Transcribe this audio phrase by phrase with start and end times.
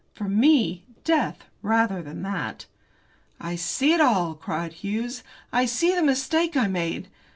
[0.15, 2.65] For me, death rather than that.
[3.39, 5.21] "I see it all," cried Hughes,
[5.53, 7.07] "I see the mistake I made.